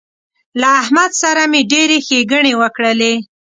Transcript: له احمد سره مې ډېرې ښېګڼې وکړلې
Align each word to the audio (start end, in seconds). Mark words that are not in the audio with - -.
له 0.61 0.67
احمد 0.81 1.11
سره 1.21 1.41
مې 1.51 1.61
ډېرې 1.71 1.97
ښېګڼې 2.05 2.53
وکړلې 2.61 3.13